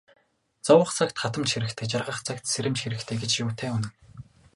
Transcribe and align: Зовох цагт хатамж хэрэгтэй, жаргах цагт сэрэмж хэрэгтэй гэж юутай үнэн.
Зовох 0.67 0.89
цагт 0.97 1.15
хатамж 1.23 1.49
хэрэгтэй, 1.53 1.87
жаргах 1.93 2.19
цагт 2.27 2.43
сэрэмж 2.53 2.77
хэрэгтэй 2.81 3.17
гэж 3.21 3.31
юутай 3.43 3.69
үнэн. 3.75 3.91